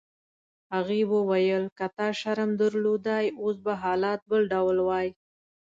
[0.75, 5.07] هغې وویل: که تا شرم درلودای اوس به حالات بل ډول وای.